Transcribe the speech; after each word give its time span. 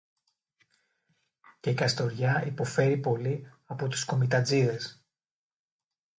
Και 1.59 1.69
η 1.69 1.73
Καστοριά 1.73 2.43
υποφέρει 2.45 2.97
πολύ 2.97 3.51
από 3.65 3.87
τους 3.87 4.03
κομιτατζήδες 4.05 5.03